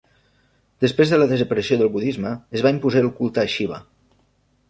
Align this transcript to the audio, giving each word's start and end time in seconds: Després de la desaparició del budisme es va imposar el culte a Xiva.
Després 0.83 1.11
de 1.15 1.19
la 1.19 1.27
desaparició 1.31 1.77
del 1.81 1.91
budisme 1.97 2.33
es 2.59 2.65
va 2.69 2.73
imposar 2.77 3.03
el 3.05 3.13
culte 3.19 3.43
a 3.43 3.47
Xiva. 3.57 3.79